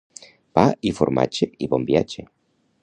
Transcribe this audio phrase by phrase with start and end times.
[0.59, 2.29] Pa i formatge i bon viatge.